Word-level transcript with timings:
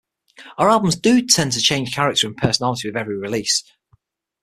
Our 0.57 0.67
albums 0.67 0.95
do 0.95 1.21
tend 1.23 1.51
to 1.51 1.61
change 1.61 1.93
character 1.93 2.25
and 2.25 2.35
personality 2.35 2.87
with 2.87 2.97
every 2.97 3.15
release. 3.15 3.63